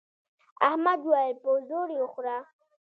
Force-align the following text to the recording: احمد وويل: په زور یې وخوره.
احمد 0.69 0.99
وويل: 1.05 1.35
په 1.43 1.49
زور 1.69 1.87
یې 1.95 1.99
وخوره. 2.03 2.37